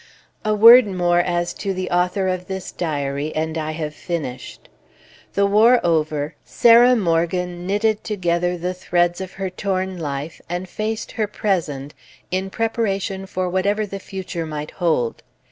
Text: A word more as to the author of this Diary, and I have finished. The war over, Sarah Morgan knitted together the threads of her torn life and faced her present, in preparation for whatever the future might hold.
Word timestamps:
A 0.43 0.55
word 0.55 0.87
more 0.87 1.19
as 1.19 1.53
to 1.53 1.75
the 1.75 1.91
author 1.91 2.27
of 2.27 2.47
this 2.47 2.71
Diary, 2.71 3.31
and 3.35 3.55
I 3.55 3.69
have 3.73 3.93
finished. 3.93 4.67
The 5.35 5.45
war 5.45 5.79
over, 5.83 6.33
Sarah 6.43 6.95
Morgan 6.95 7.67
knitted 7.67 8.03
together 8.03 8.57
the 8.57 8.73
threads 8.73 9.21
of 9.21 9.33
her 9.33 9.51
torn 9.51 9.99
life 9.99 10.41
and 10.49 10.67
faced 10.67 11.11
her 11.11 11.27
present, 11.27 11.93
in 12.31 12.49
preparation 12.49 13.27
for 13.27 13.47
whatever 13.47 13.85
the 13.85 13.99
future 13.99 14.47
might 14.47 14.71
hold. 14.71 15.21